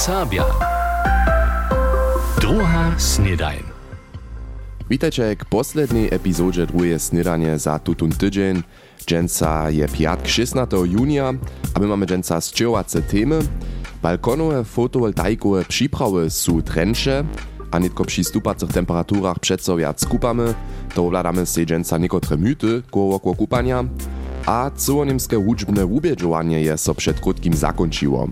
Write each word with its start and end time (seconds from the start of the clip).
Sabia. 0.00 0.44
Druga 2.40 2.94
snedajn. 2.98 3.62
Witajcie 4.90 5.36
k 5.36 5.44
poslednej 5.44 6.08
epizodzie 6.14 6.66
drugie 6.66 6.98
snedanie 6.98 7.58
za 7.58 7.78
tutun 7.78 8.10
tydzień. 8.12 8.62
Dżęca 9.06 9.70
je 9.70 9.88
piatk 9.88 10.28
16 10.28 10.76
junia, 10.76 11.32
a 11.74 11.80
my 11.80 11.86
mamy 11.86 12.06
dżęca 12.06 12.40
zczyłace 12.40 13.02
temy. 13.02 13.38
Balkonowe 14.02 14.64
fotowoltaikowe 14.64 15.64
przyprawy 15.64 16.30
są 16.30 16.62
trensze, 16.62 17.24
a 17.70 17.78
nitko 17.78 18.04
przy 18.04 18.24
stupacych 18.24 18.72
temperaturach 18.72 19.38
przeco 19.38 19.76
wiac 19.76 20.04
kupamy, 20.04 20.54
to 20.94 21.06
ovladamy 21.06 21.46
se 21.46 21.66
dżęca 21.66 21.98
niekotre 21.98 22.36
myty 22.36 22.82
koło 22.90 23.20
kupania, 23.20 23.84
a 24.46 24.70
cyłoniemskie 24.76 25.38
łuczbne 25.38 25.86
ubiedżowanie 25.86 26.62
je 26.62 26.78
so 26.78 26.94
przed 26.94 27.20
krótkim 27.20 27.54
zakończyło. 27.54 28.28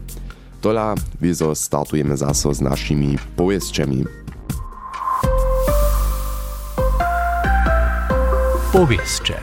Tola, 0.60 0.94
wiezo 1.20 1.54
startujemy 1.54 2.16
zaso 2.16 2.54
z 2.54 2.60
naszymi 2.60 3.18
powieszczami. 3.36 4.04
Powieście. 8.72 9.34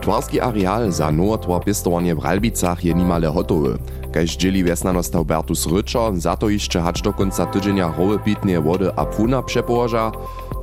Twarski 0.00 0.40
areal 0.40 0.92
za 0.92 1.12
nowotwar 1.12 1.64
pistowanie 1.64 2.14
w 2.14 2.18
Ralbicach 2.18 2.84
je 2.84 2.94
nimale 2.94 3.28
hotowy. 3.28 3.78
Kaž 4.12 4.36
dzieli 4.36 4.64
wiesnanostaw 4.64 5.24
Bertus 5.24 5.66
Ryczo, 5.66 6.12
za 6.16 6.36
to 6.36 6.48
jeszcze 6.48 6.80
hacz 6.80 7.02
do 7.02 7.12
końca 7.12 7.46
tydzienia 7.46 7.88
hoły 7.88 8.18
pitnie 8.18 8.60
wody 8.60 8.90
a 8.96 9.04
puna 9.04 9.42
przepołoża, 9.42 10.12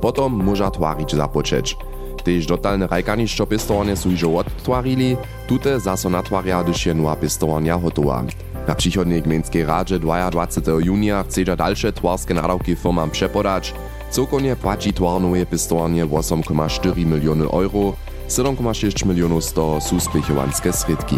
potom 0.00 0.44
może 0.44 0.70
twarić 0.70 1.14
zapoczeć. 1.14 1.76
Tež 2.24 2.46
dotalne 2.46 2.86
rajkanišćo 2.86 3.46
pistowanie 3.46 3.96
su 3.96 4.10
iżo 4.10 4.36
odtwarili, 4.36 5.16
tute 5.48 5.80
zaso 5.80 6.10
natwarja, 6.10 6.62
gdyż 6.62 6.86
je 6.86 6.94
pistowania 7.20 7.78
hotowa. 7.78 8.22
Na 8.68 8.74
przychodnej 8.74 9.22
gminskiej 9.22 9.64
radzie 9.64 9.98
22 9.98 10.72
junia 10.80 11.24
chce 11.24 11.56
dalsze 11.56 11.92
twarskie 11.92 12.34
nadawki 12.34 12.76
firmam 12.76 13.10
przepodać. 13.10 13.74
Cokonie 14.10 14.56
płaci 14.56 14.92
twarnowe 14.92 15.46
pistowanie 15.46 16.06
8,4 16.06 17.06
miliony 17.06 17.44
euro, 17.44 17.92
7,6 18.28 19.06
milionów 19.06 19.44
z 19.44 19.52
toho 19.52 19.80
sú 19.80 20.00
splichowanské 20.00 20.72
sredki. 20.72 21.16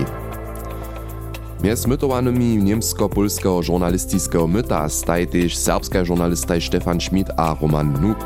Mjez 1.62 1.87
mytowanymi 1.87 2.56
niemsko-polskiego 2.56 3.62
żurnalistického 3.62 4.47
myta 4.47 4.89
staj 4.89 5.27
też 5.27 5.56
serbska 5.56 6.05
żurnalista 6.05 6.61
Stefan 6.61 7.01
Schmidt 7.01 7.31
a 7.37 7.56
Roman 7.62 7.93
Nuk. 8.01 8.19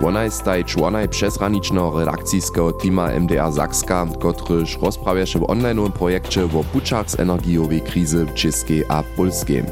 Wonaj 0.00 0.30
staj 0.30 0.64
członaj 0.64 1.08
przesranicznego 1.08 1.98
redakcyjskiego 1.98 2.72
tima 2.72 3.10
MDR 3.10 3.52
Zakska, 3.52 4.06
kotryż 4.20 4.78
rozprawiaše 4.82 5.38
w 5.38 5.42
online'owym 5.42 5.92
projekcie 5.92 6.44
o 6.44 6.64
puczach 6.72 7.10
z 7.10 7.20
energiowej 7.20 7.80
krizy 7.80 8.24
w 8.24 8.34
Czeskiej 8.34 8.84
a 8.88 9.02
Polskiej. 9.16 9.64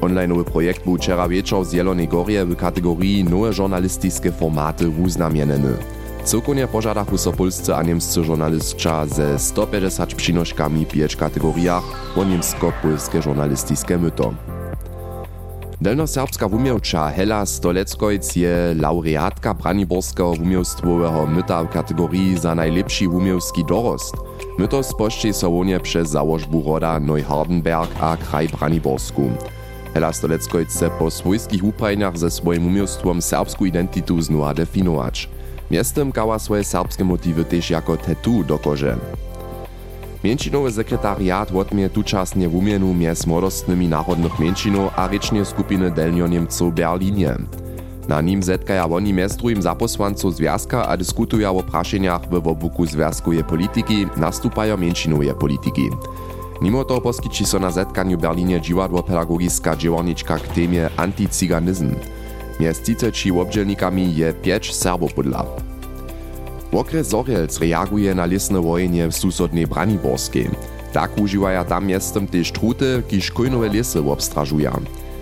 Online'owy 0.00 0.44
projekt 0.44 0.84
był 0.84 0.96
wczera 0.96 1.28
wieczór 1.28 1.64
z 1.64 1.72
Jelonej 1.72 2.08
Gorje 2.08 2.46
w 2.46 2.56
kategorii 2.56 3.24
nowe 3.24 3.52
żurnalistyczne 3.52 4.32
formaty 4.32 4.88
uznamieneny. 4.88 5.76
Cyłkonie 6.24 6.68
pożadachu 6.68 7.18
so 7.18 7.32
polscy 7.32 7.74
a 7.74 7.82
niemscy 7.82 8.24
żurnalistcza 8.24 9.06
ze 9.06 9.38
150 9.38 10.14
przynośkami 10.14 10.84
w 10.84 10.88
pięć 10.88 11.16
kategoriach 11.16 11.84
o 12.16 12.24
niemsko-polskie 12.24 13.22
żurnalistyczne 13.22 13.98
myto. 13.98 14.34
Delnoserbska 15.80 16.48
wumiewcza 16.48 17.08
Hela 17.08 17.46
Stoleckojc 17.46 18.36
je 18.36 18.74
laureatka 18.80 19.54
Braniborskiego 19.54 20.34
wumiewstwowego 20.34 21.26
myta 21.26 21.64
w 21.64 21.68
kategorii 21.68 22.38
za 22.38 22.54
najlepszy 22.54 23.08
wumiewski 23.08 23.64
dorost. 23.64 24.16
Myto 24.58 24.82
spošćej 24.82 25.34
so 25.34 25.50
wonie 25.50 25.80
przez 25.80 26.10
założbu 26.10 26.62
roda 26.66 27.00
Neuhardenberg 27.00 27.90
a 28.00 28.16
kraj 28.16 28.48
Braniborsku. 28.48 29.30
Hela 29.94 30.12
Stoleckojc 30.12 30.68
chce 30.68 30.90
po 30.90 31.10
swojskich 31.10 31.64
uprajniach 31.64 32.18
ze 32.18 32.30
swoim 32.30 32.66
umiejstwom 32.66 33.22
serbsku 33.22 33.66
identitu 33.66 34.22
znowa 34.22 34.54
definować. 34.54 35.28
Miestem 35.70 36.12
kała 36.12 36.38
swoje 36.38 36.64
serbskie 36.64 37.04
motywy 37.04 37.44
też 37.44 37.70
jako 37.70 37.96
tetu 37.96 38.44
dokoże. 38.44 38.96
Mięcinowy 40.24 40.72
sekretariat 40.72 41.52
odmie 41.52 41.90
tuczasnie 41.90 42.48
w 42.48 42.54
umienu 42.54 42.94
między 42.94 43.28
młodostnymi 43.28 43.88
narodnych 43.88 44.38
mięczynów 44.38 44.90
a 44.96 45.08
rycznie 45.08 45.44
skupiny 45.44 45.90
Delnio-Niemców 45.90 46.74
Berlinie. 46.74 47.34
Na 48.08 48.20
nim 48.20 48.42
zetkaja 48.42 48.84
oni 48.84 49.14
mjez 49.14 49.36
drugim 49.36 49.62
zaposłanców 49.62 50.36
związka 50.36 50.88
a 50.88 50.96
dyskutują 50.96 51.58
o 51.58 51.62
praszeniach 51.62 52.28
w 52.30 52.34
obuku 52.48 52.86
związkuje 52.86 53.44
polityki, 53.44 54.06
nastupają 54.16 54.76
mięczinowe 54.76 55.34
polityki. 55.34 55.90
Mimo 56.62 56.84
to 56.84 57.00
poskyči 57.00 57.46
so 57.46 57.58
na 57.58 57.70
zetkaniu 57.70 58.18
Berlinie 58.18 58.60
dziwadło 58.60 59.02
pedagogiska 59.02 59.76
dziełarniczka 59.76 60.38
k 60.38 60.48
temie 60.54 60.90
anticyganizm. 60.96 61.94
Mjez 62.60 62.82
30 62.82 63.32
obdzielnikami 63.32 64.16
je 64.16 64.32
5 64.32 64.74
Serbopodla. 64.74 65.67
Okres 66.72 67.08
Zorielc 67.08 67.58
reaguje 67.58 68.14
na 68.14 68.26
lisne 68.26 68.60
wojenie 68.60 69.08
w 69.08 69.16
susodnej 69.16 69.66
Braniborskiej. 69.66 70.50
Tak 70.92 71.18
używają 71.18 71.64
tam 71.64 71.86
miestem 71.86 72.26
też 72.26 72.52
truty, 72.52 73.02
kiż 73.08 73.30
kojnowe 73.30 73.68
lisy 73.68 73.98
obstrażują. 73.98 74.70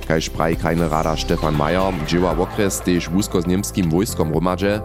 Kaž 0.08 0.30
pravi 0.30 0.56
krajny 0.56 0.88
rada 0.88 1.16
Stefan 1.16 1.56
Majer, 1.56 1.94
dzieła 2.06 2.38
okres 2.38 2.80
też 2.80 3.08
wózko 3.08 3.42
z 3.42 3.46
niemskim 3.46 3.90
wojskom 3.90 4.32
romadže, 4.32 4.80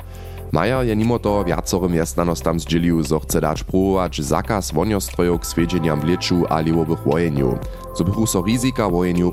Majer 0.52 0.86
je 0.86 0.96
mimo 0.96 1.20
toho 1.20 1.44
viacorym 1.44 1.96
jasnanostam 1.96 2.60
zdzielił, 2.60 3.04
zo 3.04 3.20
chce 3.20 3.42
dać 3.42 3.64
próbować 3.64 4.22
zakaz 4.22 4.72
woniostrojów 4.72 5.42
k 5.42 5.46
swiedźeniam 5.46 6.02
w 6.02 6.04
leczu 6.04 6.46
a 6.50 6.62
liwowych 6.62 7.00
wojeniu, 7.00 7.60
co 7.96 8.04
bychu 8.04 8.28
so 8.28 8.44
wojeniu. 8.92 9.32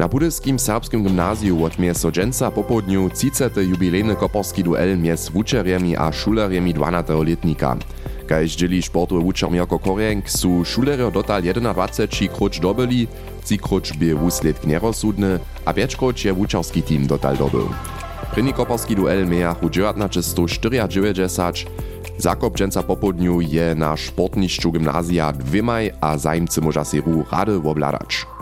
Na 0.00 0.08
budyskim 0.08 0.58
serbskim 0.58 1.02
gimnazju 1.04 1.64
odmie 1.64 1.94
so 1.94 2.10
dżęca 2.10 2.50
po 2.50 2.64
południu 2.64 3.10
30. 3.10 3.44
jubilejny 3.60 4.16
koporski 4.16 4.64
duel 4.64 4.98
między 4.98 5.30
wuczerjemi 5.30 5.96
a 5.96 6.12
szulerjemi 6.12 6.74
12-letnika. 6.74 7.76
Kaž 8.26 8.56
dzieli 8.56 8.82
sportowy 8.82 9.22
wučer 9.22 9.50
Mirko 9.50 9.78
Korjenk, 9.78 10.30
su 10.30 10.64
šulerjo 10.64 11.10
dotal 11.10 11.42
21 11.42 12.28
kruč 12.28 12.60
dobili, 12.60 13.08
3 13.44 13.58
kruč 13.58 13.92
by 13.92 14.14
wusledk 14.14 14.66
nerozsudny, 14.66 15.38
a 15.64 15.72
5 15.72 15.96
kruč 15.96 16.24
je 16.24 16.32
wučerski 16.32 16.82
team 16.82 17.06
dotal 17.06 17.36
dobył. 17.36 17.68
První 18.34 18.52
koporski 18.52 18.96
duel 18.96 19.26
mejachu 19.26 19.70
1994, 19.70 21.66
Zakop 22.18 22.56
dżęca 22.56 22.82
po 22.82 22.96
południu 22.96 23.40
je 23.40 23.74
na 23.74 23.96
sportniszczu 23.96 24.72
gimnazja 24.72 25.32
dwymaj, 25.32 25.92
a 26.00 26.18
zajmcy 26.18 26.60
może 26.60 26.84
seru 26.84 27.24
rady 27.32 27.60
obladać. 27.64 28.39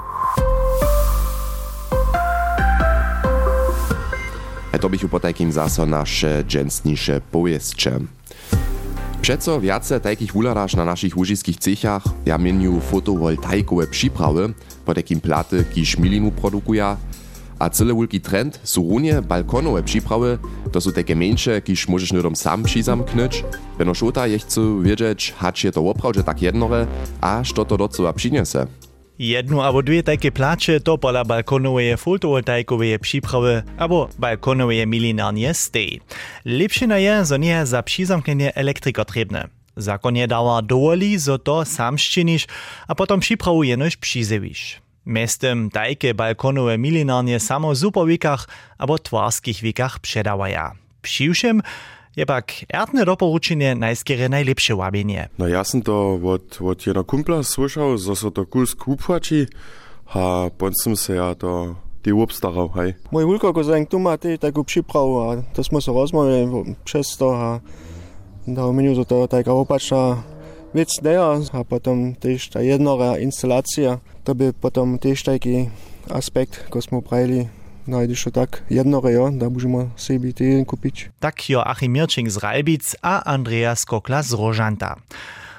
To 4.88 4.93
bych 4.93 5.10
po 5.10 5.21
takim 5.21 5.53
zaso 5.53 5.87
nasze 5.87 6.44
dżęsnisze 6.44 7.21
powieszcze. 7.31 8.00
Przeco 9.21 9.60
wiace 9.60 10.00
takich 10.00 10.32
wuladasz 10.32 10.76
na 10.76 10.84
naszych 10.84 11.16
łużyskich 11.16 11.56
cechach, 11.56 12.03
ja 12.26 12.38
mieniu 12.38 12.81
fotowoltaikowe 12.81 13.87
przyprawy, 13.87 14.53
po 14.84 14.94
takim 14.94 15.21
platy, 15.21 15.65
kiż 15.75 15.99
milinu 15.99 16.31
produkuje, 16.31 16.97
a 17.59 17.71
cyle 17.71 17.94
wielki 17.94 18.21
trend 18.21 18.60
są 18.65 18.88
runie 18.88 19.22
balkonowe 19.22 19.82
przyprawy, 19.82 20.38
to 20.72 20.81
są 20.81 20.93
takie 20.93 21.16
mniejsze, 21.16 21.62
kiż 21.62 21.88
możesz 21.88 22.12
nudom 22.12 22.37
sam 22.37 22.62
przyzamknąć. 22.62 23.44
Beno 23.78 23.94
szota 23.94 24.26
je 24.26 24.38
chcę 24.38 24.82
wiedzieć, 24.82 25.34
hacz 25.38 25.65
je 25.65 25.72
to 25.72 25.88
oprawdzie 25.88 26.25
tak 26.25 26.43
jednore, 26.43 26.87
a 27.20 27.43
co 27.55 27.65
to 27.65 27.76
do 27.76 28.12
przyniesie. 28.12 28.66
Jednu 29.18 29.62
albo 29.62 29.82
dwie 29.82 30.02
takie 30.02 30.30
plače 30.32 30.80
to 30.80 30.98
pola 30.98 31.24
balkonowe 31.24 31.96
fotovoltaikowe 31.96 32.98
przyprawy 32.98 33.62
albo 33.76 34.08
balkonowe 34.18 34.86
milinarnie 34.86 35.54
stej. 35.54 36.00
Lepšina 36.44 36.98
je, 36.98 37.24
zo 37.24 37.36
nie 37.36 37.66
za 37.66 37.82
přizamknienie 37.82 38.54
elektrikotrebne. 38.54 39.48
Zakon 39.76 40.16
je 40.16 40.26
dała 40.26 40.62
dowoli, 40.62 41.18
zo 41.18 41.38
to 41.38 41.64
sam 41.64 41.98
ščiniš, 41.98 42.46
a 42.87 42.94
potom 42.94 43.20
przyprawu 43.20 43.62
jenož 43.62 43.96
přizeviš. 43.96 44.81
Mestem 45.04 45.70
tajke 45.70 46.14
balkonowe 46.14 46.78
milinarnie 46.78 47.40
samo 47.40 47.75
w 47.75 47.78
superwikach 47.78 48.46
albo 48.78 48.98
twarskich 48.98 49.62
wikach 49.62 49.98
przedawaja. 49.98 50.72
Přiwšem 51.02 51.62
je 52.19 52.26
pak 52.26 52.67
erdne 52.67 53.06
doporučenie 53.06 53.79
najskere 53.79 54.26
najlepsze 54.26 54.75
łabienie. 54.75 55.31
No 55.38 55.47
ja 55.47 55.62
som 55.62 55.87
to 55.87 56.19
od, 56.19 56.59
od 56.59 56.82
jedna 56.82 57.06
kumpla 57.06 57.47
słyšał, 57.47 57.94
że 57.94 58.19
so 58.19 58.35
to 58.35 58.43
kul 58.43 58.67
skupłaci, 58.67 59.47
a 60.11 60.50
potem 60.50 60.75
som 60.75 60.97
se 60.97 61.15
ja 61.15 61.35
to 61.38 61.79
ty 62.03 62.11
obstaral, 62.11 62.69
hej. 62.75 62.99
Mój 63.15 63.25
wulko 63.25 63.55
kozeng 63.55 63.88
tu 63.88 63.99
ma 63.99 64.19
ty 64.19 64.38
taką 64.38 64.65
przyprawę, 64.65 65.19
a 65.31 65.55
to 65.55 65.65
smo 65.65 65.81
se 65.81 65.93
rozmawiali 65.93 66.75
przez 66.85 67.17
to, 67.17 67.37
a 67.37 67.61
da 68.47 68.73
menu 68.73 68.94
to, 68.94 69.05
to 69.05 69.29
taka 69.29 69.53
opačna 69.53 70.23
vec 70.75 70.88
deja, 71.03 71.38
a 71.53 71.65
potom 71.65 72.15
też 72.15 72.49
ta 72.49 72.61
jednora 72.61 73.19
instalacja, 73.19 73.99
to 74.25 74.35
by 74.35 74.53
potom 74.53 74.99
też 74.99 75.23
taki 75.23 75.70
aspekt, 76.11 76.67
ko 76.70 76.82
smo 76.82 77.03
pravili, 77.03 77.49
najdziesz 77.88 78.25
to 78.25 78.31
tak 78.31 78.62
jednore, 78.70 79.12
jo, 79.12 79.31
da 79.32 79.50
możemy 79.50 79.90
sobie 79.96 80.32
ty 80.32 80.64
kupić. 80.67 81.11
Tak 81.20 81.50
jo 81.50 81.67
Achim 81.67 81.93
Mirčing 81.93 82.31
z 82.31 82.37
Ralbic 82.37 82.96
a 83.02 83.25
Andreas 83.25 83.85
Kokla 83.85 84.23
z 84.23 84.32
Rožanta. 84.32 84.96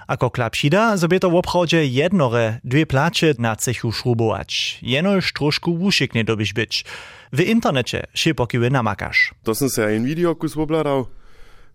Ako 0.10 0.34
klapšida, 0.34 0.98
zobie 0.98 1.20
to 1.20 1.30
w 1.30 1.36
obchodzie 1.36 1.86
jednore, 1.86 2.60
dwie 2.64 2.86
plače 2.86 3.34
na 3.38 3.56
cechu 3.56 3.92
šrubować. 3.92 4.80
Jenož 4.82 5.34
trošku 5.34 5.78
wušikne 5.78 6.24
dobiš 6.24 6.54
być. 6.54 6.86
W 7.34 7.42
internecie 7.42 8.08
się 8.14 8.34
pokiły 8.34 8.70
namakasz. 8.70 9.34
To 9.44 9.56
sam 9.56 9.70
se 9.70 9.86
ein 9.86 10.06
video 10.06 10.36
kus 10.36 10.56
wobladał. 10.56 11.06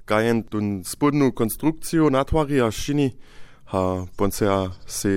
Gajen 0.06 0.42
tun 0.42 0.84
spodnu 0.84 1.32
konstrukciju 1.32 2.10
natwari 2.10 2.60
a 2.60 2.70
šini. 2.70 3.10
Ha, 3.64 4.06
pon 4.16 4.32
se 4.32 4.52
a 4.52 4.70
se 4.86 5.08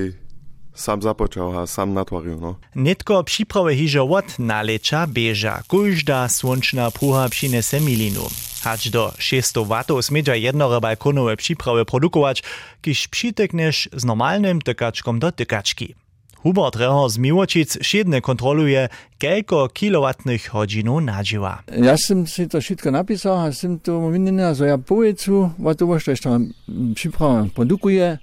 sam 0.78 1.02
započał, 1.02 1.52
ha 1.52 1.68
sam 1.68 1.94
natwaril, 1.94 2.40
no. 2.40 2.56
Nitko 2.76 3.24
przyprawy 3.24 3.76
hižo 3.76 4.04
od 4.04 4.40
nalecza 4.40 5.08
bieża. 5.08 5.62
Każda 5.68 6.30
słonczna 6.30 6.92
pruha 6.92 7.30
przynese 7.30 7.80
milinu. 7.82 8.30
Hać 8.64 8.90
do 8.90 9.14
600 9.18 9.68
watów 9.68 10.06
smieđa 10.06 10.36
jednore 10.36 10.82
balkonowe 10.82 11.38
przyprawy 11.38 11.86
produkować, 11.86 12.44
kiż 12.82 13.08
przytykniesz 13.08 13.90
z 13.94 14.06
normalnym 14.06 14.62
tykaczkom 14.62 15.20
do 15.20 15.32
tykaczki. 15.32 15.96
Hubert 16.38 16.76
Reher 16.76 17.10
z 17.10 17.18
Miłočic 17.18 17.78
šedne 17.82 18.22
kontroluje, 18.22 18.90
kelko 19.18 19.70
kilowatnych 19.70 20.50
hodzinów 20.50 21.04
nadziła. 21.04 21.64
Ja 21.78 21.98
sam 21.98 22.28
si 22.28 22.48
to 22.48 22.62
wszystko 22.62 22.92
napisał, 22.92 23.40
a 23.40 23.52
sam 23.52 23.80
to 23.80 24.12
winny, 24.12 24.56
że 24.56 24.68
ja 24.68 24.78
powiedzu, 24.78 25.50
what 25.60 25.78
to 25.78 26.12
jeszcze 26.12 26.30
tam 26.30 26.54
przyprawę 26.96 27.48
produkuje, 27.56 28.18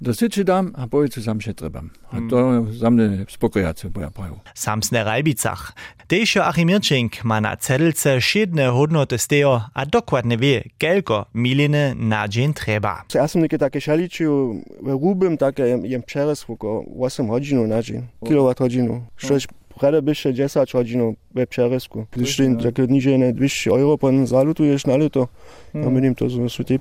dosyczy 0.00 0.44
dam, 0.44 0.72
a 0.76 0.86
powiedzu 0.86 1.22
sam 1.22 1.40
się 1.40 1.54
trebam. 1.54 1.90
A 2.12 2.16
to 2.30 2.64
za 2.72 2.90
mnie 2.90 3.24
spokojace, 3.28 3.90
bo 3.90 4.00
ja 4.00 4.10
prawu. 4.10 4.40
Samsne 4.54 5.04
Rajbicach. 5.04 5.72
Težo 6.06 6.44
Achim 6.46 6.68
Mirčink 6.68 7.24
ma 7.24 7.40
na 7.40 7.56
cedelce 7.56 8.20
šedne 8.20 8.68
hodnoty 8.68 9.18
stejo, 9.18 9.60
a 9.74 9.86
dokładnie 9.86 10.36
wie, 10.36 10.62
kelko 10.78 11.26
miliny 11.34 11.94
na 11.96 12.28
dzień 12.28 12.54
treba. 12.54 13.04
Ja 13.14 13.28
sam 13.28 13.42
neke 13.42 13.58
takie 13.58 13.80
šaličiju 13.80 14.62
rubim, 14.82 15.36
takie 15.36 15.62
jem, 15.62 15.86
jem 15.86 16.02
přeres 16.02 16.44
oko 16.48 16.84
8 16.98 17.28
hodinu 17.28 17.66
na 17.66 17.82
dzień, 17.82 18.06
kilowat 18.26 18.58
hodinu. 18.58 19.06
Štož 19.16 19.46
prede 19.80 20.00
byše 20.00 20.32
10 20.32 20.74
hodinu 20.74 21.16
we 21.34 21.46
přeresku. 21.46 22.06
Když 22.12 22.36
ty 22.36 22.56
takie 22.62 22.86
niže 22.86 23.18
ne 23.18 23.32
200 23.32 23.70
euro 23.70 23.96
pon 23.96 24.26
zalutuješ 24.26 24.86
na 24.86 24.96
lito, 24.96 25.28
ja 25.74 25.90
menim 25.90 26.14
to 26.14 26.30
są, 26.30 26.48
są 26.48 26.64
te. 26.64 26.78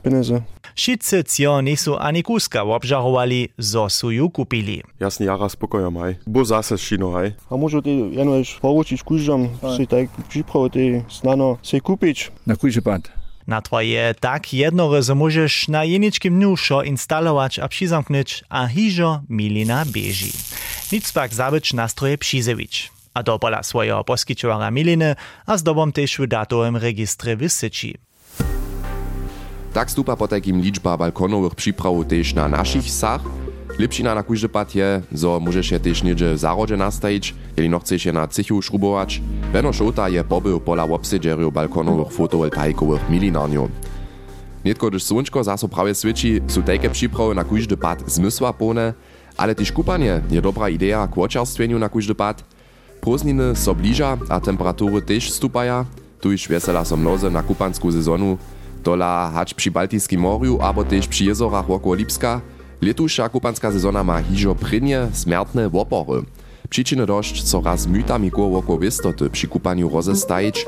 Wszyscy 0.75 1.23
cio 1.23 1.61
nisu 1.61 1.95
ani 1.97 2.23
kuska 2.23 2.63
obżarowali, 2.63 3.49
zo 3.57 3.89
su 3.89 4.11
ju 4.11 4.29
kupili. 4.29 4.83
Jasni 4.99 5.25
jara 5.25 5.49
spokoja 5.49 5.89
maj. 5.89 6.15
Bo 6.27 6.45
zase 6.45 6.77
šino, 6.77 7.11
haj. 7.11 7.31
A 7.49 7.57
może 7.57 7.81
ty 7.81 7.89
jenož 7.89 8.59
poručić 8.61 9.03
kužom, 9.03 9.49
si 9.77 9.87
tak 9.87 10.09
przyprawy 10.29 10.69
ty 10.69 11.03
znano 11.09 11.57
se 11.63 11.79
kupić. 11.79 12.31
Na 12.47 12.55
kujże 12.55 12.81
pad. 12.81 13.01
Na 13.47 13.61
twoje 13.61 14.13
tak 14.19 14.53
jednore, 14.53 15.03
że 15.03 15.15
możesz 15.15 15.67
na 15.67 15.83
jeniczkim 15.83 16.35
dniu 16.35 16.57
szo 16.57 16.83
instalować 16.83 17.59
a 17.59 17.67
przyzamknąć, 17.67 18.43
a 18.49 18.67
hižo 18.67 19.21
milina 19.29 19.85
bieži. 19.85 20.31
Nic 20.91 21.11
pak 21.11 21.33
zabyć 21.33 21.73
nastroje 21.73 22.17
przyzewić. 22.17 22.91
A 23.13 23.23
to 23.23 23.39
pola 23.39 23.63
swojego 23.63 24.03
poskiczowara 24.03 24.71
miliny, 24.71 25.15
a 25.45 25.57
z 25.57 25.63
dobą 25.63 25.91
też 25.91 26.17
w 26.17 26.27
datowym 26.27 26.77
rejestrze 26.77 27.35
wysyci. 27.35 27.95
Tak 29.73 29.91
stupa 29.91 30.15
potakim 30.15 30.61
liczba 30.61 30.97
balkonowych 30.97 31.55
przypraw 31.55 31.93
też 32.09 32.33
na 32.33 32.47
naszych 32.47 32.91
sach. 32.91 33.21
Lepšina 33.79 34.15
na 34.15 34.23
kóždy 34.23 34.49
pad 34.49 34.75
je, 34.75 35.01
zo 35.15 35.39
môžeš 35.39 35.71
je 35.71 35.79
tež 35.79 36.03
niedzie 36.03 36.35
w 36.35 36.37
zarodze 36.37 36.75
nastajić, 36.77 37.31
jeli 37.55 37.69
no 37.69 37.79
chceš 37.79 38.05
je 38.05 38.13
na 38.13 38.27
cichu 38.27 38.61
šrubować. 38.61 39.21
Beno 39.53 39.71
šouta 39.73 40.09
je 40.09 40.23
pobył 40.23 40.59
pola 40.59 40.83
obsedžerju 40.83 41.51
balkonowych 41.51 42.11
fotovoltaikowych 42.11 43.09
milinarniów. 43.09 43.71
Netko, 44.65 44.89
gdyż 44.89 45.03
słončko 45.03 45.43
zaso 45.43 45.67
prawie 45.67 45.95
swieci, 45.95 46.41
są 46.47 46.63
takie 46.63 46.89
przyprawy 46.89 47.35
na 47.35 47.43
kóždy 47.43 47.77
pad 47.77 48.03
zmysła 48.11 48.53
pone, 48.53 48.93
ale 49.39 49.55
tež 49.55 49.71
kupanje 49.71 50.19
je 50.27 50.43
dobra 50.43 50.67
ideja 50.67 51.07
k 51.07 51.15
očerstvenju 51.15 51.79
na 51.79 51.87
kúždy 51.87 52.11
pád. 52.11 52.43
Prózniny 52.99 53.55
so 53.55 53.71
bliža 53.71 54.19
a 54.27 54.43
temperatúry 54.43 54.99
tež 54.99 55.31
stupaja, 55.31 55.87
tu 56.19 56.35
iž 56.35 56.51
vesela 56.51 56.83
so 56.83 56.99
mnoze 56.99 57.31
na 57.31 57.39
kupanskú 57.39 57.87
sezonu, 57.87 58.35
tola 58.83 59.31
hač 59.31 59.55
pri 59.55 59.71
Baltijskim 59.71 60.19
morju 60.19 60.59
abo 60.59 60.83
tež 60.83 61.07
pri 61.07 61.31
jezorach 61.31 61.63
okolo 61.63 61.95
Lipska, 61.95 62.43
letuša 62.83 63.31
kupanska 63.31 63.71
sezona 63.71 64.03
ma 64.03 64.19
hižo 64.19 64.51
prinje 64.51 65.07
smärtne 65.15 65.71
wopory. 65.71 66.27
Przyczyny 66.69 67.05
dość 67.05 67.43
co 67.43 67.61
raz 67.61 67.87
mytami 67.87 68.31
koło 68.31 68.77
wistoty 68.79 69.29
przy 69.29 69.47
kupaniu 69.47 69.89
rozestajić. 69.89 70.65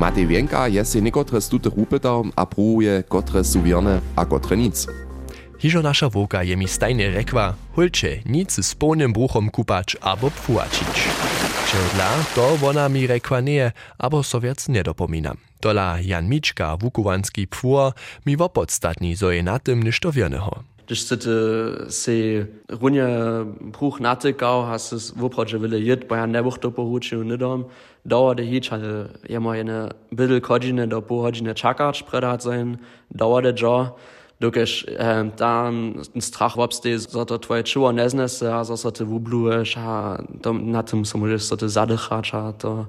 Matej 0.00 0.26
Wienka 0.26 0.68
jest 0.68 0.92
się 0.92 1.02
niekotre 1.02 1.40
z 1.40 1.48
tutych 1.48 1.78
upytał, 1.78 2.24
a 2.36 2.46
próbuje 2.46 3.02
kotre 3.08 3.44
suwierne, 3.44 4.00
a 4.16 4.24
kotre 4.24 4.56
nic. 4.56 4.86
Hižo 5.62 5.78
nasza 5.82 6.08
woka 6.10 6.42
je 6.42 6.56
mi 6.56 6.68
stajnie 6.68 7.10
rekła, 7.10 7.54
holče, 7.76 8.26
nic 8.26 8.50
z 8.50 8.74
pełnym 8.74 9.12
bruchom 9.12 9.50
kupać 9.50 9.96
abo 10.00 10.30
pfuačić. 10.30 10.94
Čedla, 11.70 12.10
to 12.34 12.56
wona 12.56 12.88
mi 12.88 13.06
rekła 13.06 13.40
nie, 13.40 13.72
abo 13.98 14.22
so 14.22 14.40
wiec 14.40 14.68
nie 14.68 14.82
dopominam. 14.82 15.36
Tola 15.60 15.98
Jan 16.00 16.28
Mička, 16.28 16.76
wukuwanski 16.76 17.46
pfuor, 17.46 17.92
mi 18.26 18.36
wopodstatni, 18.36 19.16
zo 19.16 19.30
je 19.30 19.42
na 19.42 19.58
tym 19.58 19.82
niż 19.82 20.00
to 20.00 20.12
wierneho. 20.12 20.64
Když 20.86 21.00
chcete 21.00 21.30
si 21.88 22.46
runě 22.68 23.06
bruch 23.60 24.00
natykał, 24.00 24.62
has 24.66 24.92
es 24.92 25.10
woprodže 25.16 25.58
wille 25.58 25.78
jit, 25.78 26.08
bo 26.08 26.14
ja 26.14 26.26
nebuch 26.26 26.58
to 26.58 26.70
poručil 26.70 27.24
nidom, 27.24 27.64
dauerte 28.04 28.42
hič, 28.42 28.72
ale 28.72 29.08
je 29.28 29.40
mo 29.40 29.54
jene 29.54 29.88
bydel 30.12 30.40
kodžine 30.40 30.86
do 30.86 31.00
po 31.00 31.22
hodžine 31.22 31.54
čakač 31.54 32.02
predat 32.02 32.42
sein, 32.42 32.78
dauerte 33.14 33.54
jo, 33.62 33.94
dokež 33.94 34.21
um, 34.48 35.30
tam 35.30 35.94
strach 36.20 36.56
wobstej, 36.56 36.98
za 36.98 37.24
to 37.24 37.38
tvoje 37.38 37.62
čuvo 37.62 37.92
neznese, 37.92 38.54
a 38.54 38.64
za 38.64 38.76
so 38.76 38.90
te 38.90 39.04
wubluješ, 39.04 39.76
a 39.76 40.18
to, 40.42 40.52
na 40.52 40.82
tym 40.82 41.04
so 41.04 41.18
możesz 41.18 41.44
so 41.44 41.56
te 41.56 41.68
zadychać, 41.68 42.34
a 42.34 42.52
to 42.52 42.86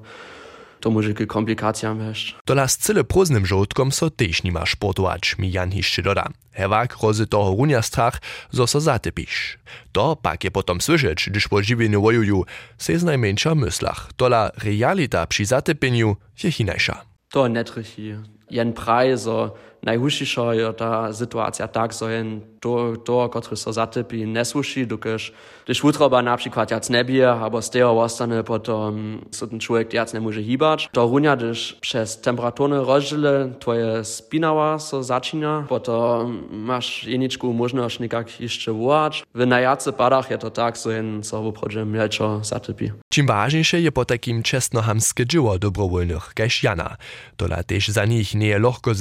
to 0.83 0.91
może 0.91 1.13
k 1.13 1.27
komplikacjam 1.27 1.97
wejść. 1.97 2.35
Tola 2.45 2.67
z 2.67 2.77
cyle 2.77 3.03
próznym 3.03 3.45
żołtkom 3.45 3.91
so 3.91 4.09
też 4.09 4.41
sportować, 4.65 5.37
mi 5.37 5.51
Jan 5.51 5.71
jeszcze 5.71 6.01
doda. 6.01 6.27
Hewak 6.51 6.97
rozy 7.03 7.27
toho 7.27 7.55
runia 7.55 7.81
strach, 7.81 8.21
zo 8.51 8.67
so 8.67 8.79
zatypisz. 8.81 9.57
To 9.91 10.15
pak 10.15 10.43
je 10.43 10.51
potom 10.51 10.81
słyszeć, 10.81 11.29
gdyż 11.29 11.47
po 11.47 11.63
żywieniu 11.63 12.01
wojuju, 12.01 12.45
se 12.77 12.99
z 12.99 13.03
najmniejsza 13.03 13.55
myślach. 13.55 14.09
Tola 14.15 14.51
realita 14.63 15.27
przy 15.27 15.45
zatypieniu 15.45 16.15
je 16.43 16.51
hinajsza. 16.51 17.05
To 17.29 17.47
richtig. 17.47 18.15
Jen 18.49 18.73
praj, 18.73 19.17
so 19.17 19.55
najhušisza 19.83 20.53
je 20.53 20.73
ta 20.73 21.13
sytuacja 21.13 21.67
tak, 21.67 21.93
so 21.93 22.09
jen 22.09 22.41
to, 22.59 22.93
to 23.05 23.29
który 23.29 23.57
so 23.57 23.73
zatypi, 23.73 24.27
nie 24.27 24.45
słyszy, 24.45 24.85
dokeż, 24.85 25.33
gdyż 25.65 25.83
utroba 25.83 26.21
na 26.21 26.37
przykład 26.37 26.71
jac 26.71 26.89
nie 26.89 27.05
bije, 27.05 27.29
albo 27.29 27.61
z 27.61 27.69
tego 27.69 28.01
ostane 28.01 28.43
potom 28.43 29.21
so 29.31 29.47
ten 29.47 29.59
człowiek 29.59 29.93
jac 29.93 30.13
nie 30.13 30.21
może 30.21 30.43
hibać. 30.43 30.89
To 30.91 31.07
runia, 31.07 31.35
gdyż 31.35 31.73
przez 31.81 32.21
temperaturne 32.21 32.83
rozdziele 32.83 33.53
twoje 33.59 34.03
spinała 34.03 34.79
so 34.79 35.03
zaczyna, 35.03 35.65
potom 35.69 36.43
masz 36.51 37.03
jeniczku 37.03 37.53
możność 37.53 37.99
nikak 37.99 38.41
jeszcze 38.41 38.73
wołać. 38.73 39.23
W 39.35 39.47
najacy 39.47 39.93
padach 39.93 40.31
je 40.31 40.37
to 40.37 40.51
tak, 40.51 40.77
so 40.77 40.91
jen 40.91 41.23
so 41.23 41.43
wyprodzie 41.43 41.85
mleczo 41.85 42.39
zatypi. 42.43 42.91
Czym 43.09 43.27
ważniejsze 43.27 43.81
je 43.81 43.91
po 43.91 44.05
takim 44.05 44.43
czesnohamskie 44.43 45.25
dzieło 45.25 45.59
dobrowolnych, 45.59 46.33
kaž 46.35 46.63
Jana. 46.63 46.97
Tola 47.37 47.63
też 47.63 47.87
za 47.87 48.05
nich 48.05 48.35
nie 48.35 48.47
je 48.47 48.59
lohko 48.59 48.93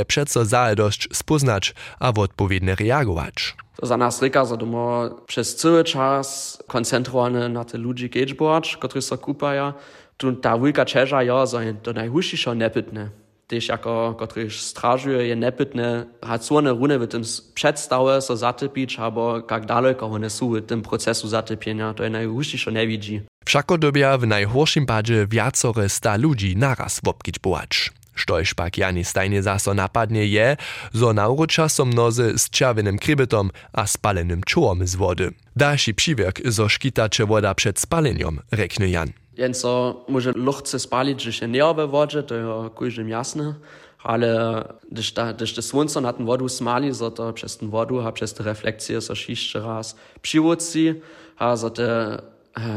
sytuacje 0.00 0.04
przeco 0.04 0.44
zajedość 0.44 1.08
spoznać, 1.12 1.74
a 2.00 2.12
w 2.12 2.18
odpowiednie 2.18 2.74
reagować. 2.74 3.56
Za 3.82 3.96
nas 3.96 4.22
ryka, 4.22 4.44
że 4.44 4.56
domo 4.56 5.10
przez 5.26 5.56
cały 5.56 5.84
czas 5.84 6.58
koncentrowany 6.66 7.48
na 7.48 7.64
te 7.64 7.78
ludzi 7.78 8.10
catchboard, 8.10 8.76
którzy 8.80 9.02
so 9.02 9.18
kupają. 9.18 9.72
Tu 10.16 10.32
ta 10.32 10.58
wielka 10.58 10.84
czerza, 10.84 11.22
ja, 11.22 11.46
że 11.46 11.74
to 11.82 11.92
najhuściszo 11.92 12.54
nepytne. 12.54 13.10
Też 13.46 13.68
jako, 13.68 14.14
który 14.14 14.50
strażuje, 14.50 15.26
je 15.26 15.36
nepytne, 15.36 16.06
racone 16.22 16.70
runy 16.70 16.98
w 16.98 17.08
tym 17.08 17.22
przedstawę 17.54 18.20
so 18.20 18.36
zatypić, 18.36 18.98
albo 18.98 19.42
jak 19.50 19.66
daleko 19.66 20.06
one 20.06 20.30
są 20.30 20.50
w 20.50 20.66
tym 20.66 20.82
procesu 20.82 21.28
zatypienia, 21.28 21.94
to 21.94 22.04
je 22.04 22.10
najhuściszo 22.10 22.70
nie 22.70 22.86
widzi. 22.86 23.20
Wszako 23.44 23.78
dobia 23.78 24.18
w 24.18 24.26
najhorszym 24.26 24.86
padzie 24.86 25.26
wiacore 25.26 25.88
sta 25.88 26.16
ludzi 26.16 26.56
naraz 26.56 27.00
wopkić 27.04 27.38
bołacz. 27.38 27.99
Štož 28.14 28.54
pak 28.54 28.78
Jani 28.78 29.04
stajnie 29.04 29.42
zaso 29.42 29.74
napadnie 29.74 30.26
je, 30.26 30.56
zo 30.92 31.12
nauruča 31.12 31.68
so 31.68 31.84
mnozy 31.84 32.38
z 32.38 32.50
červenym 32.50 32.98
krybytom 32.98 33.50
a 33.72 33.86
spalenym 33.86 34.42
czołom 34.42 34.86
z 34.86 34.96
wody. 34.96 35.30
Dalszy 35.56 35.94
przywierk 35.94 36.40
zo 36.44 36.68
szkitacze 36.68 37.26
woda 37.26 37.54
przed 37.54 37.78
spaleniem, 37.78 38.40
reknie 38.50 38.88
Jan. 38.88 39.12
Jen 39.36 39.54
so 39.54 40.04
może 40.08 40.32
luchce 40.32 40.78
spalić, 40.78 41.22
że 41.22 41.32
się 41.32 41.48
nie 41.48 41.74
we 41.74 41.86
wodzie, 41.86 42.22
to 42.22 42.34
je 42.34 42.70
kujżym 42.74 43.08
jasne, 43.08 43.54
ale 44.02 44.64
gdyż, 44.92 45.12
ta, 45.12 45.32
gdyż 45.32 45.54
te 45.54 45.62
słońce 45.62 46.00
na 46.00 46.12
ten 46.12 46.26
wodu 46.26 46.48
smali, 46.48 46.94
so 46.94 47.10
to 47.10 47.32
przez 47.32 47.56
ten 47.56 47.70
wodu, 47.70 48.00
a 48.00 48.12
przez 48.12 48.34
te 48.34 48.44
refleksje 48.44 49.00
so 49.00 49.14
jeszcze 49.28 49.60
raz 49.60 49.96
przywódci, 50.22 50.94
a 51.38 51.56
so 51.56 51.70
te 51.70 52.18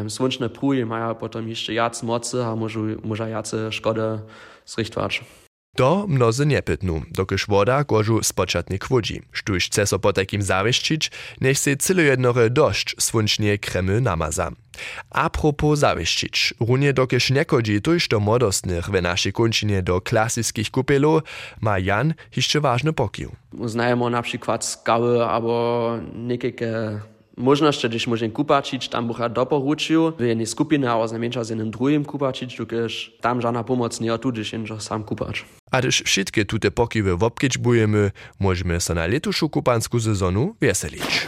słoneczne 0.10 0.50
pruje 0.50 0.86
mają 0.86 1.16
potem 1.16 1.50
jeszcze 1.50 1.74
jac 1.74 2.04
mocy, 2.04 2.44
a 2.44 2.56
może, 2.56 2.80
może 3.04 3.30
jace 3.30 3.72
szkody 3.72 4.20
zrichtwać. 4.66 5.24
To 5.76 6.06
mnozy 6.08 6.46
nie 6.46 6.62
pytnu, 6.62 7.02
dokyż 7.12 7.48
woda 7.48 7.84
gorzu 7.84 8.24
spoczatnie 8.24 8.80
kwodzi. 8.80 9.22
Sztuś 9.32 9.66
chce 9.66 9.86
so 9.88 10.00
po 10.00 10.14
takim 10.14 10.42
zawieszczyć, 10.42 11.12
niech 11.42 11.60
se 11.60 11.76
cyle 11.76 12.04
jednore 12.04 12.50
dość 12.50 12.96
swuncznie 13.00 13.58
kremy 13.58 14.02
namaza. 14.02 14.52
A 15.10 15.30
propos 15.30 15.80
zawieszczyć, 15.80 16.54
runie 16.60 16.94
dokyż 16.94 17.30
nie 17.30 17.46
chodzi 17.50 17.82
tuż 17.82 18.08
do 18.08 18.20
modostnych 18.20 18.86
w 18.86 19.02
naszej 19.02 19.34
kończynie 19.34 19.84
do 19.84 20.02
klasyckich 20.02 20.72
kupelu, 20.72 21.22
ma 21.62 21.80
Jan 21.80 22.14
jeszcze 22.36 22.62
ważny 22.62 22.94
pokił. 22.94 23.32
Uznajemy 23.58 24.10
na 24.10 24.22
przykład 24.22 24.66
skały 24.66 25.26
albo 25.26 25.92
niekieke 26.16 27.00
možnosti, 27.38 27.88
když 27.88 28.08
môžem 28.08 28.30
kupačiť, 28.30 28.90
tam 28.94 29.10
bucha 29.10 29.28
doporučil 29.28 30.14
v 30.18 30.34
jednej 30.34 30.46
skupine, 30.46 30.86
ale 30.86 31.10
znamenča 31.10 31.42
s 31.42 31.52
jednym 31.54 31.74
drugim 31.74 32.06
kupačiť, 32.06 32.54
dokež 32.58 33.22
tam 33.22 33.42
žádna 33.42 33.66
pomoc 33.66 33.98
nie 33.98 34.14
tu, 34.22 34.32
když 34.32 34.54
jenže 34.54 34.78
sám 34.80 35.04
kupač. 35.04 35.46
A 35.74 35.82
když 35.82 36.06
všetky 36.06 36.46
tute 36.46 36.70
pokiwy 36.70 37.18
wobkičbujemy, 37.18 38.12
możemy 38.40 38.78
se 38.80 38.94
na 38.94 39.10
letušu 39.10 39.50
kupansku 39.50 40.00
sezonu 40.00 40.54
weselić. 40.62 41.28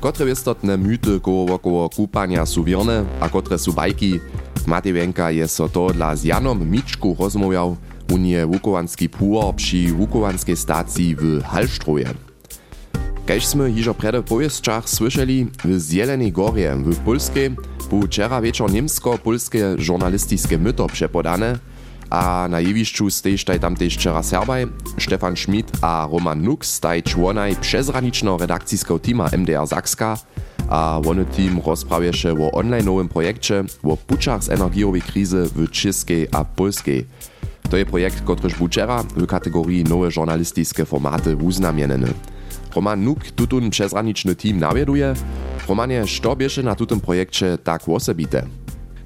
Kotre 0.00 0.32
istotne 0.32 0.76
myty 0.76 1.20
koło 1.20 1.88
kupania 1.92 2.46
su 2.46 2.64
wierne, 2.64 3.04
a 3.20 3.28
kotre 3.28 3.58
su 3.58 3.72
bajki, 3.72 4.20
Matej 4.66 5.12
je 5.30 5.48
so 5.48 5.68
to 5.68 5.92
dla 5.92 6.16
z 6.16 6.24
Janom 6.24 6.64
Mičku 6.64 7.16
rozmawiał, 7.18 7.76
Unie 8.12 8.46
Wukovanski 8.46 9.08
púor 9.08 9.54
przy 9.54 9.92
Wukovanskej 9.92 10.56
stacji 10.56 11.16
w 11.16 11.42
Halstroje. 11.42 12.29
Kež 13.30 13.46
sme 13.46 13.70
hižo 13.70 13.94
prede 13.94 14.26
powiesčach 14.26 14.90
słyszeli, 14.90 15.46
w 15.62 15.78
Zjelenej 15.78 16.34
Gorje 16.34 16.74
w 16.74 16.98
Polskiej 17.06 17.54
był 17.86 18.02
wczera 18.02 18.42
wieczór 18.42 18.72
niemsko-polskie 18.72 19.78
żurnalistyczne 19.78 20.58
myto 20.58 20.86
przepodane, 20.90 21.58
a 22.10 22.50
na 22.50 22.60
jewiszczu 22.60 23.10
stejś 23.10 23.44
taj 23.44 23.60
tamtejś 23.60 23.94
wczera 23.94 24.22
Serbaj, 24.22 24.66
Stefan 24.98 25.36
Schmidt 25.36 25.70
a 25.78 26.08
Roman 26.12 26.42
Nux 26.42 26.80
taj 26.80 27.02
członaj 27.02 27.56
przezraniczno 27.56 28.38
redakcyjskiego 28.38 28.98
tima 28.98 29.30
MDR 29.30 29.66
Zakska, 29.66 30.18
a 30.68 30.98
wony 31.02 31.24
team 31.24 31.62
rozprawieše 31.66 32.32
o 32.32 32.50
online'owym 32.50 33.08
projekcie 33.08 33.64
o 33.82 33.96
puczach 33.96 34.44
z 34.44 34.48
energiowej 34.50 35.02
krizy 35.02 35.46
w 35.54 35.70
czeskiej 35.70 36.26
a 36.32 36.44
polskiej. 36.44 37.06
To 37.70 37.76
je 37.76 37.86
projekt, 37.86 38.24
kotryż 38.24 38.54
był 38.54 38.66
wczera 38.66 39.02
w 39.02 39.26
kategorii 39.26 39.84
nowe 39.84 40.10
żurnalistyczne 40.10 40.84
formaty 40.84 41.36
uznamienny. 41.36 42.10
Roman 42.76 43.04
Nuk 43.04 43.30
tutun 43.30 43.70
přezraničny 43.70 44.34
team 44.34 44.60
nawieduje. 44.60 45.14
Romanie, 45.68 46.06
bieše 46.34 46.62
na 46.62 46.74
tutem 46.74 47.00
projekcie 47.00 47.58
tak 47.58 47.88
osobite? 47.88 48.42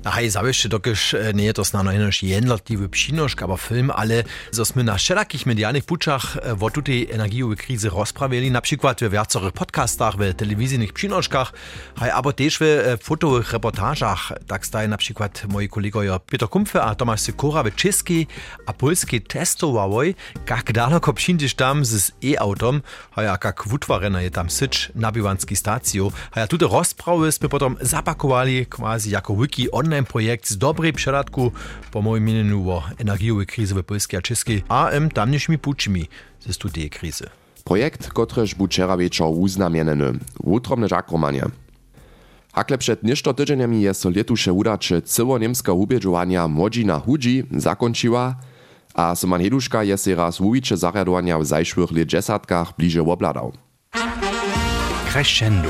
Hej, 0.05 0.31
zawieszcie 0.31 0.69
dokyż 0.69 1.17
nie 1.35 1.53
to 1.53 1.65
znano 1.65 1.93
jenoż 1.93 2.23
jednotliwy 2.23 2.89
przynoszk, 2.89 3.43
aber 3.43 3.61
film, 3.61 3.91
ale 3.95 4.25
zosmy 4.51 4.85
na 4.85 4.95
wszelakich 4.95 5.47
medialnych 5.47 5.85
puczach 5.85 6.37
o 6.61 6.71
tutej 6.71 7.11
energiowej 7.13 7.57
krizy 7.57 7.91
rozprawili, 7.91 8.51
na 8.51 8.61
przykład 8.61 9.01
w 9.01 9.11
wiacorych 9.11 9.53
podcastach, 9.53 10.15
w 10.17 10.35
telewizyjnych 10.35 10.93
przynoszkach, 10.93 11.53
hej, 11.99 12.11
aber 12.11 12.35
też 12.35 12.59
w 12.61 12.97
fotowych 13.03 13.53
reportażach, 13.53 14.33
tak 14.47 14.67
staje 14.67 14.89
na 14.89 14.97
przykład 14.97 15.43
moi 15.49 15.69
kolegowie 15.69 16.11
Peter 16.27 16.49
Kumpfe 16.49 16.83
a 16.83 16.95
Tomasz 16.95 17.21
Sikora 17.21 17.63
w 17.63 17.75
czeskiej 17.75 18.27
a 18.67 18.73
polskiej 18.73 19.23
testowałoj, 19.23 20.15
jak 20.51 20.73
daleko 20.73 21.13
przyjdziesz 21.13 21.55
tam 21.55 21.85
z 21.85 22.13
e-autom, 22.25 22.83
hej, 23.17 23.27
a 23.27 23.39
jak 23.45 23.63
wutwarena 23.67 24.23
je 24.23 24.31
tam 24.31 24.51
sycz 24.51 24.93
na 24.95 25.13
biwanskiej 25.13 25.57
stacji, 25.57 26.01
a 26.31 26.47
tute 26.47 26.67
rozprawy 26.67 27.33
sme 27.33 27.49
potom 27.49 27.77
zapakowali 27.81 28.67
quasi 28.67 29.11
jako 29.11 29.37
wiki 29.37 29.71
online 29.71 29.94
online 29.95 30.07
projekt 30.07 30.51
z 30.51 30.57
dobrej 30.57 30.93
předatku 30.93 31.53
po 31.91 32.03
mojim 32.03 32.25
mieniu 32.25 32.71
o 32.71 32.83
energiowej 32.99 33.47
krizy 33.47 33.75
w 33.75 33.83
Polskiej 33.83 34.19
a 34.19 34.23
Czeskiej 34.23 34.63
a 34.69 34.89
em 34.89 35.11
tamniejszymi 35.11 35.59
pučimi 35.59 36.09
ze 36.41 36.53
studie 36.53 36.91
krizy. 36.91 37.27
Projekt, 37.65 38.11
kotrež 38.11 38.55
bu 38.55 38.67
wczera 38.67 38.97
wieczor 38.97 39.31
uznamienny, 39.31 40.19
wutromne 40.45 40.89
žakromanie. 40.89 41.45
Hakle 42.53 42.79
przed 42.79 43.03
ništo 43.03 43.35
tydzieniami 43.35 43.83
je 43.83 43.95
so 43.95 44.11
letuše 44.11 44.53
udače 44.53 45.03
cyło 45.03 45.39
niemska 45.39 45.73
ubieżowania 45.73 46.49
Modzina 46.49 46.99
Hudzi 46.99 47.45
zakończyła, 47.57 48.35
a 48.95 49.15
Soman 49.15 49.43
Heduszka 49.43 49.83
je 49.85 49.97
se 49.97 50.15
raz 50.15 50.41
uwicze 50.41 50.77
zariadowania 50.77 51.39
w 51.39 51.47
zajszłych 51.47 51.91
ledźesatkach 51.93 52.73
bliže 52.79 53.03
obladał. 53.03 53.53
Crescendo. 55.13 55.69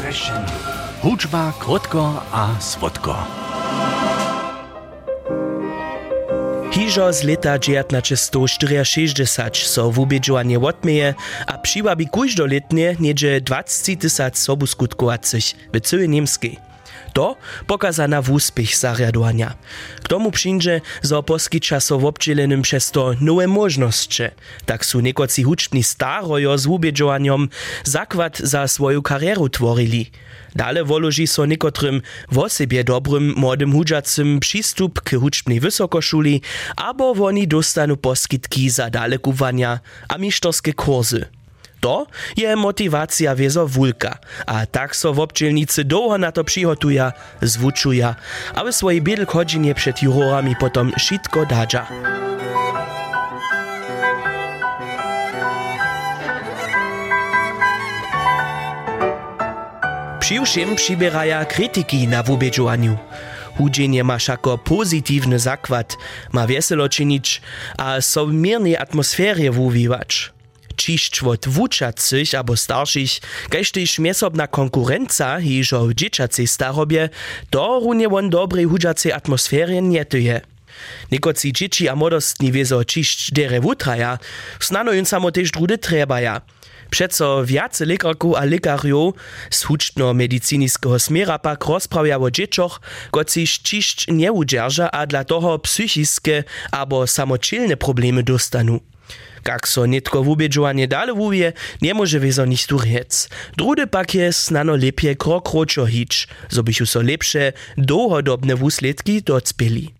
Hudźba 1.02 1.52
krótko 1.58 2.22
a 2.32 2.60
słodko. 2.60 3.43
Hižo 6.74 7.12
z 7.12 7.22
leta 7.22 7.58
1964 7.58 9.26
so 9.62 9.90
wubědžovanie 9.90 10.58
odmeje 10.58 11.14
a 11.46 11.58
přiwabi 11.58 12.06
kujždoletnie 12.06 12.96
niedzie 12.98 13.40
20 13.40 13.98
tysac 13.98 14.38
sobu 14.38 14.66
skutkovacich 14.66 15.54
w 15.72 15.80
całej 15.80 16.08
Niemskiej. 16.08 16.73
To 17.12 17.36
pokaza 17.66 18.08
na 18.08 18.22
wúspech 18.22 18.76
zariadowania. 18.76 19.54
K 20.04 20.08
tomu 20.08 20.30
przyjdzie, 20.30 20.80
zo 21.02 21.22
poskyča 21.22 21.80
so 21.80 21.98
w 21.98 22.04
obdzielenym 22.04 22.62
przez 22.62 22.90
to 22.90 23.14
nowe 23.20 23.46
możności. 23.46 24.22
Tak 24.66 24.86
su 24.86 25.00
niekoci 25.00 25.42
huczbni 25.42 25.82
starojo 25.82 26.58
z 26.58 26.66
wubědžovaniem 26.66 27.48
zakład 27.84 28.38
za 28.38 28.68
swoją 28.68 29.02
karieru 29.02 29.48
tworili. 29.48 30.10
Dale 30.54 30.84
woloži 30.84 31.26
so 31.26 31.46
niekotrym 31.46 32.02
wosebie 32.30 32.84
dobrym 32.84 33.34
młodym 33.36 33.72
hudżacym 33.72 34.40
przystup 34.40 35.00
k 35.00 35.16
huczbnej 35.20 35.60
wysokoszuli, 35.60 36.42
abo 36.76 37.14
woni 37.14 37.48
dostanu 37.48 37.96
poskitki 37.96 38.70
za 38.70 38.90
dalekuwania 38.90 39.80
a 40.08 40.18
misztorskie 40.18 40.72
kursy. 40.72 41.26
To 41.84 42.06
je 42.36 42.56
motivacja 42.56 43.34
wiezo 43.36 43.68
wulka, 43.68 44.16
a 44.46 44.66
tak 44.66 44.96
so 44.96 45.12
w 45.12 45.20
obcielnicy 45.20 45.84
długo 45.84 46.18
na 46.18 46.32
to 46.32 46.44
przygotuja, 46.44 47.12
zwuczuja, 47.42 48.14
aby 48.54 48.72
swoje 48.72 49.00
biedl 49.00 49.26
chodzinie 49.26 49.74
przed 49.74 50.02
jurorami 50.02 50.56
potom 50.56 50.92
szitko 50.96 51.46
dadża. 51.46 51.86
Přiwšim 60.20 60.76
přibieraja 60.76 61.44
krytyki 61.44 62.08
na 62.08 62.22
wubědžovaniu. 62.22 62.96
Hudzenie 63.58 64.04
ma 64.04 64.18
šako 64.18 64.58
pozitívny 64.58 65.38
zakład, 65.38 65.96
ma 66.32 66.46
weselo 66.46 66.88
czynić, 66.88 67.42
a 67.78 68.00
so 68.00 68.26
w 68.26 68.32
miernej 68.32 68.76
atmosferie 68.76 69.50
wuwiwać. 69.50 70.33
Čišć 70.76 71.22
wot 71.22 71.46
wučacych 71.48 72.34
abo 72.34 72.56
starszych, 72.56 73.22
kaž 73.48 73.70
tyž 73.72 73.98
miesobna 73.98 74.46
konkurenca 74.46 75.38
hižo 75.38 75.86
w 75.86 75.94
dzieciacej 75.94 76.46
starobie, 76.46 77.08
to 77.50 77.80
runie 77.82 78.08
won 78.08 78.30
dobrej 78.30 78.66
hudžacej 78.66 79.12
atmosferie 79.12 79.82
njetuje. 79.82 80.42
Niekoci 81.10 81.52
dzieci 81.52 81.88
a 81.88 81.94
młodostni 81.94 82.52
wiezo 82.52 82.84
čišć 82.84 83.30
dere 83.32 83.60
wutraja, 83.60 84.18
snano 84.60 84.92
jun 84.92 85.06
samo 85.06 85.30
tež 85.30 85.50
drudy 85.50 85.78
trebaja. 85.78 86.42
Přeco 86.90 87.44
viace 87.44 87.84
lekarków 87.86 88.36
a 88.36 88.44
lekarjów 88.44 89.14
z 89.50 89.62
huczno-mediciniskiego 89.62 90.98
smiera 90.98 91.38
pak 91.38 91.64
rozprawia 91.64 92.18
o 92.18 92.30
dziecioch, 92.30 92.80
kociž 93.10 93.58
čišć 93.62 94.06
nie 94.08 94.32
udźerża 94.32 94.90
a 94.90 95.06
dla 95.06 95.24
toho 95.24 95.58
psychiskie 95.58 96.44
abo 96.70 97.06
samočilne 97.06 97.76
problemy 97.76 98.22
dostanu. 98.22 98.93
Jak 99.44 99.68
so 99.68 99.87
nitko 99.87 100.25
wubědžovanie 100.25 100.88
dale 100.88 101.12
wubie, 101.12 101.52
nie 101.82 101.94
może 101.94 102.20
wiezo 102.20 102.44
nič 102.49 102.66
tu 102.66 102.78
rec. 102.78 103.28
Drudy 103.56 103.87
pak 103.87 104.14
je 104.14 104.32
snano 104.32 104.73
lepje 104.76 105.14
krok 105.14 105.52
ročo 105.54 105.84
hič, 105.84 106.26
zo 106.49 106.62
bychu 106.62 106.87
so 106.87 107.00
lepsze, 107.04 107.52
dłuhodobne 107.76 108.56
wusledki 108.56 109.23
docpěli. 109.23 109.92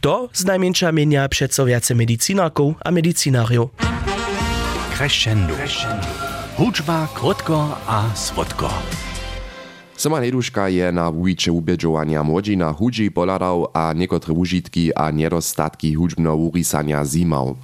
To 0.00 0.28
znajmniejsza 0.34 0.92
mienia 0.92 1.28
přeco 1.28 1.64
viace 1.64 1.94
medicinarków 1.94 2.74
a 2.84 2.90
medicinariów. 2.90 3.70
Crescendo. 4.96 5.54
Hudźba 6.56 7.08
krótko 7.14 7.78
a 7.86 8.14
słodko. 8.14 8.70
Sema 9.96 10.20
Neduška 10.20 10.68
je 10.68 10.92
na 10.92 11.10
wujiče 11.10 11.52
ubědžovania 11.52 12.22
młodzina 12.22 12.72
hudži 12.72 13.10
poladał 13.10 13.70
a 13.74 13.92
niekotre 13.92 14.32
užitki 14.32 14.90
a 14.94 15.10
niedostatki 15.10 15.94
hudžbno 15.94 16.34
urisania 16.36 17.04
zimał. 17.04 17.56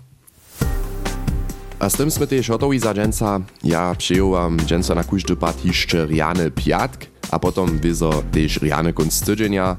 A 1.81 1.89
z 1.89 1.97
tym 1.97 2.11
sme 2.11 2.27
też 2.27 2.49
hotowi 2.49 2.79
za 2.79 2.95
dżęca. 2.95 3.41
Ja 3.65 3.95
przyjąłam 3.99 4.57
dżęca 4.57 4.95
na 4.95 5.05
kujdy 5.05 5.37
pat 5.37 5.65
jeszcze 5.65 6.07
riany 6.07 6.51
piatk, 6.51 7.07
a 7.31 7.39
potom 7.39 7.79
wyzo 7.79 8.23
też 8.33 8.61
riany 8.63 8.93
kunst 8.93 9.27
tydzienia. 9.27 9.77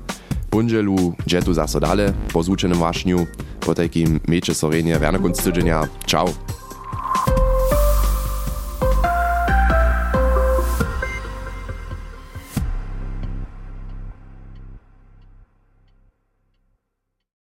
Punżelu, 0.50 1.14
dżetu 1.28 1.54
zaso 1.54 1.80
dale, 1.80 2.14
po 2.34 2.44
zvučenym 2.44 2.80
wašniu, 2.80 3.28
po 3.60 3.76
takim 3.76 4.20
sorenie 4.54 4.98
riany 4.98 5.20
kunst 5.20 5.44
tydzienia. 5.44 5.88
Ciao. 6.06 6.61